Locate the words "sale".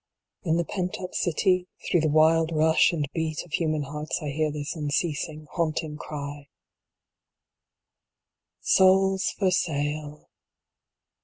9.51-10.31